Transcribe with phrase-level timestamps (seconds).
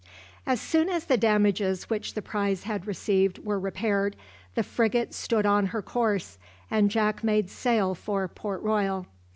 [0.47, 4.15] As soon as the damages which the prize had received were repaired,
[4.55, 6.39] the frigate stood on her course,
[6.71, 9.05] and Jack made sail for Port Royal.